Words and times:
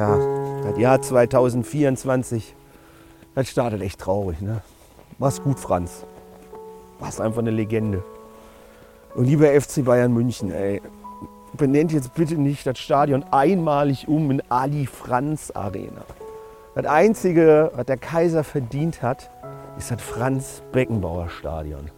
Ja, 0.00 0.18
das 0.62 0.78
Jahr 0.78 1.02
2024, 1.02 2.54
das 3.34 3.50
startet 3.50 3.82
echt 3.82 4.00
traurig. 4.00 4.40
Ne? 4.40 4.62
Mach's 5.18 5.42
gut, 5.42 5.60
Franz. 5.60 6.06
Warst 7.00 7.20
einfach 7.20 7.40
eine 7.40 7.50
Legende. 7.50 8.02
Und 9.14 9.26
lieber 9.26 9.48
FC 9.48 9.84
Bayern 9.84 10.14
München, 10.14 10.52
ey, 10.52 10.80
benennt 11.52 11.92
jetzt 11.92 12.14
bitte 12.14 12.36
nicht 12.36 12.66
das 12.66 12.78
Stadion 12.78 13.26
einmalig 13.30 14.08
um 14.08 14.30
in 14.30 14.42
Ali 14.48 14.86
Franz 14.86 15.50
Arena. 15.50 16.00
Das 16.74 16.86
Einzige, 16.86 17.70
was 17.74 17.84
der 17.84 17.98
Kaiser 17.98 18.42
verdient 18.42 19.02
hat, 19.02 19.30
ist 19.76 19.90
das 19.90 20.00
Franz 20.00 20.62
Beckenbauer 20.72 21.28
Stadion. 21.28 21.90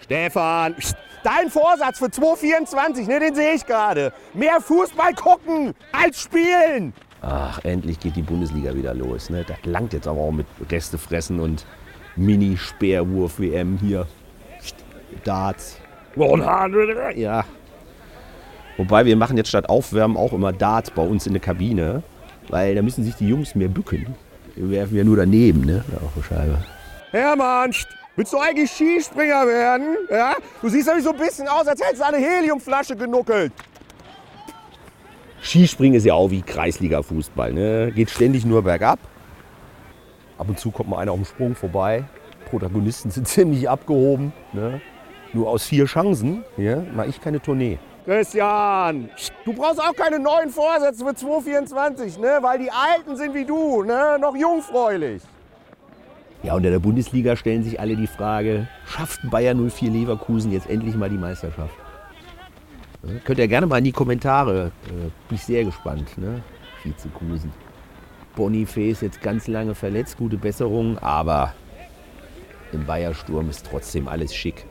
Stefan, 0.00 0.74
dein 1.22 1.50
Vorsatz 1.50 1.98
für 1.98 2.10
2024, 2.10 3.06
ne, 3.06 3.20
den 3.20 3.34
sehe 3.34 3.54
ich 3.54 3.66
gerade. 3.66 4.12
Mehr 4.34 4.60
Fußball 4.60 5.14
gucken 5.14 5.74
als 5.92 6.22
spielen. 6.22 6.92
Ach, 7.22 7.62
endlich 7.64 8.00
geht 8.00 8.16
die 8.16 8.22
Bundesliga 8.22 8.74
wieder 8.74 8.94
los. 8.94 9.28
Ne? 9.28 9.44
Das 9.46 9.58
langt 9.64 9.92
jetzt 9.92 10.08
aber 10.08 10.20
auch 10.20 10.32
mit 10.32 10.46
Reste 10.70 10.96
fressen 10.96 11.38
und 11.38 11.66
Mini-Speerwurf-WM 12.16 13.78
hier. 13.78 14.06
Darts. 15.24 15.76
100. 16.16 17.16
Ja. 17.16 17.44
Wobei 18.76 19.04
wir 19.04 19.16
machen 19.16 19.36
jetzt 19.36 19.50
statt 19.50 19.68
Aufwärmen 19.68 20.16
auch 20.16 20.32
immer 20.32 20.52
Darts 20.52 20.90
bei 20.90 21.02
uns 21.02 21.26
in 21.26 21.34
der 21.34 21.42
Kabine. 21.42 22.02
Weil 22.48 22.74
da 22.74 22.82
müssen 22.82 23.04
sich 23.04 23.14
die 23.14 23.28
Jungs 23.28 23.54
mehr 23.54 23.68
bücken. 23.68 24.14
Wir 24.56 24.70
werfen 24.70 24.96
ja 24.96 25.04
nur 25.04 25.16
daneben, 25.16 25.64
ne? 25.64 25.84
Auf 26.16 26.24
Scheibe. 26.24 26.58
Hermann, 27.12 27.72
willst 28.16 28.32
du 28.32 28.38
eigentlich 28.38 28.70
Skispringer 28.70 29.46
werden? 29.46 29.96
Ja? 30.10 30.34
Du 30.60 30.68
siehst 30.68 30.86
nämlich 30.86 31.04
so 31.04 31.12
ein 31.12 31.18
bisschen 31.18 31.48
aus, 31.48 31.66
als 31.66 31.80
hättest 31.80 32.02
du 32.02 32.06
eine 32.06 32.18
Heliumflasche 32.18 32.96
genuckelt. 32.96 33.52
Skispringen 35.42 35.96
ist 35.96 36.04
ja 36.04 36.14
auch 36.14 36.30
wie 36.30 36.42
Kreisliga-Fußball. 36.42 37.52
Ne? 37.52 37.92
Geht 37.92 38.10
ständig 38.10 38.44
nur 38.44 38.62
bergab. 38.62 38.98
Ab 40.38 40.48
und 40.48 40.58
zu 40.58 40.70
kommt 40.70 40.90
mal 40.90 40.98
einer 40.98 41.12
auf 41.12 41.18
dem 41.18 41.24
Sprung 41.24 41.54
vorbei. 41.54 42.04
Protagonisten 42.50 43.10
sind 43.10 43.26
ziemlich 43.28 43.68
abgehoben. 43.68 44.32
Ne? 44.52 44.80
Nur 45.32 45.48
aus 45.48 45.66
vier 45.66 45.86
Chancen 45.86 46.44
ja, 46.56 46.82
mache 46.94 47.08
ich 47.08 47.20
keine 47.20 47.40
Tournee. 47.40 47.78
Christian, 48.04 49.08
du 49.44 49.52
brauchst 49.52 49.80
auch 49.80 49.94
keine 49.94 50.18
neuen 50.18 50.50
Vorsätze 50.50 51.04
für 51.04 51.14
2024, 51.14 52.18
ne? 52.18 52.38
weil 52.40 52.58
die 52.58 52.70
Alten 52.70 53.16
sind 53.16 53.34
wie 53.34 53.44
du, 53.44 53.84
ne? 53.84 54.18
noch 54.20 54.34
jungfräulich. 54.34 55.22
Ja, 56.42 56.54
unter 56.54 56.70
der 56.70 56.78
Bundesliga 56.78 57.36
stellen 57.36 57.62
sich 57.62 57.78
alle 57.78 57.96
die 57.96 58.06
Frage, 58.06 58.66
schafft 58.86 59.20
Bayern 59.30 59.68
04 59.68 59.90
Leverkusen 59.90 60.50
jetzt 60.52 60.70
endlich 60.70 60.94
mal 60.94 61.10
die 61.10 61.18
Meisterschaft? 61.18 61.74
Ne? 63.02 63.20
Könnt 63.24 63.38
ihr 63.38 63.48
gerne 63.48 63.66
mal 63.66 63.78
in 63.78 63.84
die 63.84 63.92
Kommentare, 63.92 64.72
äh, 64.86 65.10
bin 65.28 65.36
ich 65.36 65.44
sehr 65.44 65.64
gespannt. 65.64 66.16
Ne? 66.16 66.42
Vizekusen. 66.82 67.52
Boniface 68.36 69.02
jetzt 69.02 69.20
ganz 69.20 69.48
lange 69.48 69.74
verletzt, 69.74 70.16
gute 70.16 70.38
Besserung, 70.38 70.96
aber 70.98 71.52
im 72.72 72.86
Bayersturm 72.86 73.50
ist 73.50 73.66
trotzdem 73.68 74.08
alles 74.08 74.34
schick. 74.34 74.64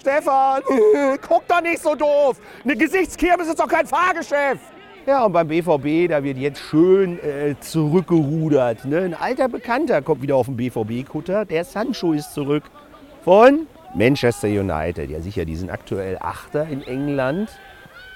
Stefan, 0.00 0.62
guck 1.26 1.46
doch 1.48 1.62
nicht 1.62 1.82
so 1.82 1.94
doof. 1.94 2.38
Eine 2.62 2.76
Gesichtskirmes 2.76 3.48
ist 3.48 3.58
doch 3.58 3.68
kein 3.68 3.86
Fahrgeschäft. 3.86 4.60
Ja, 5.06 5.24
und 5.24 5.32
beim 5.32 5.48
BVB, 5.48 6.10
da 6.10 6.22
wird 6.22 6.36
jetzt 6.36 6.60
schön 6.60 7.18
äh, 7.20 7.54
zurückgerudert. 7.58 8.84
Ne? 8.84 8.98
Ein 8.98 9.14
alter 9.14 9.48
Bekannter 9.48 10.02
kommt 10.02 10.20
wieder 10.20 10.36
auf 10.36 10.46
den 10.46 10.56
BVB-Kutter. 10.56 11.46
Der 11.46 11.64
Sancho 11.64 12.12
ist 12.12 12.34
zurück 12.34 12.64
von 13.24 13.66
Manchester 13.94 14.48
United. 14.48 15.10
Ja, 15.10 15.20
sicher, 15.20 15.46
die 15.46 15.56
sind 15.56 15.70
aktuell 15.70 16.18
Achter 16.20 16.68
in 16.68 16.82
England. 16.86 17.48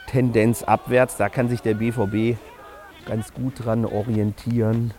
Tendenz 0.08 0.62
abwärts, 0.62 1.16
da 1.16 1.30
kann 1.30 1.48
sich 1.48 1.62
der 1.62 1.74
BVB 1.74 2.38
ganz 3.06 3.32
gut 3.32 3.64
dran 3.64 3.86
orientieren. 3.86 4.92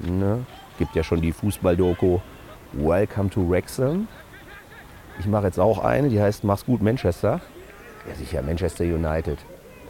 Ne? 0.00 0.44
Gibt 0.78 0.94
ja 0.94 1.02
schon 1.02 1.22
die 1.22 1.32
Fußball-Doku 1.32 2.18
Welcome 2.74 3.30
to 3.30 3.48
Wrexham. 3.48 4.08
Ich 5.18 5.26
mache 5.26 5.46
jetzt 5.46 5.58
auch 5.58 5.82
eine, 5.82 6.10
die 6.10 6.20
heißt 6.20 6.44
Mach's 6.44 6.66
gut 6.66 6.82
Manchester. 6.82 7.40
Ja 8.06 8.14
sicher, 8.14 8.42
Manchester 8.42 8.84
United. 8.84 9.38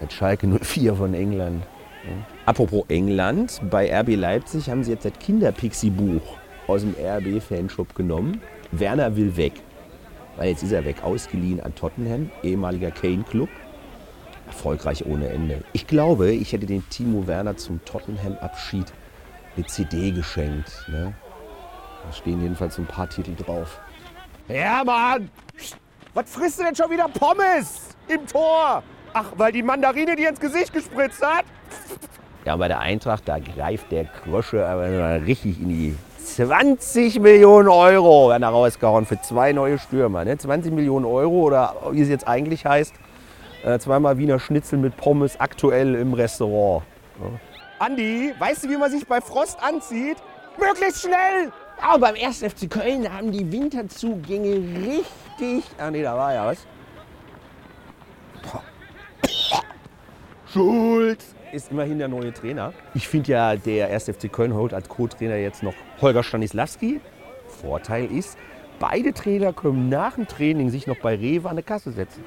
Das 0.01 0.13
Schalke 0.13 0.47
04 0.47 0.95
von 0.95 1.15
England. 1.15 1.65
Ja. 2.05 2.11
Apropos 2.47 2.85
England, 2.89 3.61
bei 3.71 3.91
RB 4.01 4.17
Leipzig 4.17 4.69
haben 4.69 4.85
sie 4.85 4.93
jetzt 4.93 5.05
das 5.05 5.13
Kinderpixie-Buch 5.19 6.23
aus 6.67 6.83
dem 6.83 6.95
RB-Fanshop 6.99 7.95
genommen. 7.95 8.41
Werner 8.73 9.17
will 9.17 9.37
weg. 9.37 9.53
Weil 10.37 10.51
jetzt 10.51 10.63
ist 10.63 10.73
er 10.73 10.85
weg, 10.85 11.03
ausgeliehen 11.03 11.61
an 11.61 11.75
Tottenham, 11.75 12.31
ehemaliger 12.43 12.91
Kane-Club. 12.91 13.49
Erfolgreich 14.47 15.07
ohne 15.07 15.29
Ende. 15.29 15.63
Ich 15.73 15.87
glaube, 15.87 16.33
ich 16.33 16.53
hätte 16.53 16.67
den 16.67 16.87
Timo 16.91 17.27
Werner 17.27 17.57
zum 17.57 17.83
Tottenham-Abschied 17.85 18.93
eine 19.57 19.67
CD 19.67 20.11
geschenkt. 20.11 20.87
Ne? 20.89 21.15
Da 22.05 22.13
stehen 22.13 22.43
jedenfalls 22.43 22.79
ein 22.79 22.87
paar 22.87 23.09
Titel 23.09 23.35
drauf. 23.35 23.81
Hermann! 24.49 25.31
Was 26.13 26.31
frisst 26.31 26.61
du 26.61 26.65
denn 26.65 26.77
schon 26.77 26.91
wieder 26.91 27.09
Pommes 27.09 27.97
im 28.09 28.27
Tor? 28.27 28.83
Ach, 29.17 29.27
weil 29.37 29.53
die 29.53 29.63
Mandarine 29.63 30.17
dir 30.17 30.29
ins 30.29 30.41
Gesicht 30.41 30.73
gespritzt 30.73 31.25
hat? 31.25 31.45
Ja, 32.45 32.57
bei 32.57 32.67
der 32.67 32.81
Eintracht, 32.81 33.23
da 33.27 33.39
greift 33.39 33.93
der 33.93 34.07
Krosche 34.07 34.67
aber 34.67 35.25
richtig 35.25 35.61
in 35.61 35.69
die 35.69 35.97
20 36.19 37.21
Millionen 37.21 37.69
Euro 37.69 38.31
werden 38.31 38.43
da 38.43 38.49
rausgehauen 38.49 39.07
für 39.07 39.21
zwei 39.21 39.53
neue 39.53 39.79
Stürmer. 39.79 40.25
Ne? 40.25 40.37
20 40.37 40.73
Millionen 40.73 41.05
Euro 41.05 41.43
oder 41.43 41.77
wie 41.93 42.03
es 42.03 42.09
jetzt 42.09 42.27
eigentlich 42.27 42.67
heißt, 42.67 42.93
äh, 43.65 43.79
zweimal 43.79 44.19
Wiener 44.19 44.41
Schnitzel 44.41 44.81
mit 44.81 44.97
Pommes 44.97 45.39
aktuell 45.39 45.95
im 45.95 46.13
Restaurant. 46.13 46.83
Ja. 47.21 47.87
Andi, 47.87 48.35
weißt 48.37 48.65
du, 48.65 48.71
wie 48.71 48.77
man 48.77 48.91
sich 48.91 49.07
bei 49.07 49.21
Frost 49.21 49.59
anzieht? 49.63 50.17
Möglichst 50.59 51.03
schnell! 51.03 51.53
Aber 51.81 51.99
beim 51.99 52.17
1. 52.17 52.43
FC 52.43 52.69
Köln 52.69 53.13
haben 53.13 53.31
die 53.31 53.51
Winterzugänge 53.53 54.57
richtig. 54.87 55.65
Ah 55.79 55.91
nee, 55.91 56.03
da 56.03 56.17
war 56.17 56.35
ja 56.35 56.47
was. 56.47 56.67
Schulz 60.55 61.35
ist 61.51 61.73
immerhin 61.73 61.99
der 61.99 62.07
neue 62.07 62.33
Trainer. 62.33 62.73
Ich 62.95 63.09
finde 63.09 63.33
ja, 63.33 63.57
der 63.57 63.89
1. 63.89 64.05
FC 64.05 64.33
Köln 64.33 64.55
holt 64.55 64.73
als 64.73 64.89
Co-Trainer 64.89 65.35
jetzt 65.35 65.65
noch 65.65 65.75
Holger 66.01 66.23
Stanislawski. 66.23 67.01
Vorteil 67.61 68.05
ist, 68.05 68.39
beide 68.79 69.13
Trainer 69.13 69.53
können 69.53 69.89
nach 69.89 70.15
dem 70.15 70.29
Training 70.29 70.71
sich 70.71 70.87
noch 70.87 70.99
bei 70.99 71.17
Rewe 71.17 71.49
an 71.49 71.57
der 71.57 71.65
Kasse 71.65 71.91
setzen. 71.91 72.23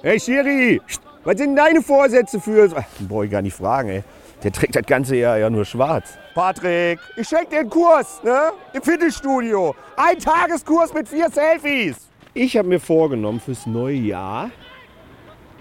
Hey 0.00 0.18
Schiri, 0.18 0.80
was 1.22 1.36
sind 1.36 1.54
deine 1.54 1.82
Vorsätze 1.82 2.40
für... 2.40 2.72
Ach, 2.74 2.82
brauche 3.06 3.26
ich 3.26 3.30
gar 3.30 3.42
nicht 3.42 3.56
fragen, 3.56 3.90
ey. 3.90 4.04
Der 4.42 4.52
trägt 4.52 4.74
das 4.74 4.86
ganze 4.86 5.16
Jahr 5.16 5.36
ja 5.36 5.50
nur 5.50 5.66
schwarz. 5.66 6.16
Patrick, 6.34 6.98
ich 7.18 7.28
schenke 7.28 7.50
dir 7.50 7.58
einen 7.58 7.68
Kurs, 7.68 8.22
ne? 8.24 8.52
Im 8.72 8.80
Fitnessstudio. 8.80 9.74
Ein 9.98 10.18
Tageskurs 10.18 10.94
mit 10.94 11.06
vier 11.06 11.28
Selfies. 11.28 12.08
Ich 12.32 12.56
habe 12.56 12.68
mir 12.68 12.80
vorgenommen, 12.80 13.38
fürs 13.38 13.66
neue 13.66 13.96
Jahr 13.96 14.50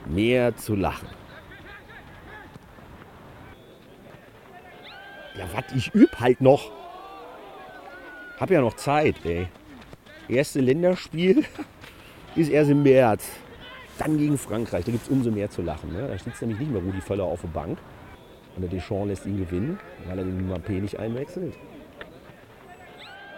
mehr 0.06 0.56
zu 0.56 0.76
lachen. 0.76 1.19
Ja, 5.40 5.46
was, 5.54 5.74
ich 5.74 5.96
übe 5.96 6.20
halt 6.20 6.42
noch. 6.42 6.70
Hab 8.42 8.52
ja 8.52 8.60
noch 8.60 8.76
Zeit, 8.76 9.16
ey. 9.24 9.48
Erste 10.28 10.60
Länderspiel 10.60 11.46
ist 12.36 12.50
erst 12.50 12.72
im 12.72 12.84
März. 12.84 13.26
Dann 13.98 14.18
gegen 14.18 14.38
Frankreich, 14.38 14.84
da 14.84 14.92
gibt 14.92 15.06
es 15.06 15.10
umso 15.10 15.32
mehr 15.32 15.50
zu 15.50 15.62
lachen. 15.62 15.94
Ne? 15.94 16.08
Da 16.10 16.18
sitzt 16.18 16.42
nämlich 16.42 16.60
nicht 16.60 16.72
mehr 16.72 16.82
Rudi 16.82 17.00
Völler 17.00 17.24
auf 17.24 17.40
der 17.40 17.48
Bank. 17.48 17.78
Und 18.56 18.64
der 18.64 18.70
Deschamps 18.70 19.08
lässt 19.08 19.26
ihn 19.26 19.38
gewinnen, 19.38 19.80
weil 20.08 20.20
er 20.20 20.26
den 20.26 20.52
Mbappé 20.52 20.82
nicht 20.82 21.00
einwechselt. 21.00 21.54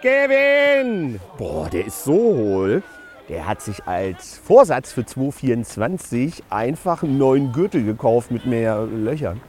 Kevin! 0.01 1.19
Boah, 1.37 1.69
der 1.69 1.85
ist 1.85 2.03
so 2.03 2.13
hohl. 2.13 2.81
Der 3.29 3.47
hat 3.47 3.61
sich 3.61 3.85
als 3.85 4.39
Vorsatz 4.39 4.91
für 4.91 5.05
2024 5.05 6.45
einfach 6.49 7.03
einen 7.03 7.19
neuen 7.19 7.51
Gürtel 7.51 7.85
gekauft 7.85 8.31
mit 8.31 8.47
mehr 8.47 8.87
Löchern. 8.87 9.39